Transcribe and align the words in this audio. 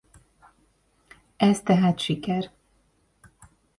Ez 1.37 1.61
tehát 1.63 1.99
siker! 1.99 2.51